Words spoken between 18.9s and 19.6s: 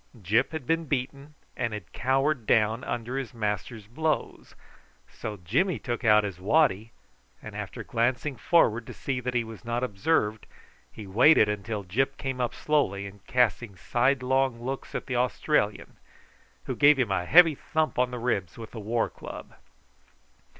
club.